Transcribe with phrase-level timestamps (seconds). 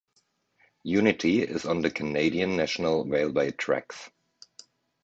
[0.85, 4.09] Unity is on the Canadian National Railway tracks.